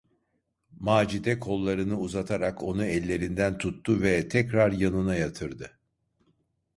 Macide 0.79 1.39
kollarını 1.39 1.99
uzatarak 1.99 2.63
onu 2.63 2.85
ellerinden 2.85 3.57
tuttu 3.57 4.01
ve 4.01 4.27
tekrar 4.29 4.71
yanına 4.71 5.15
yatırdı. 5.15 5.79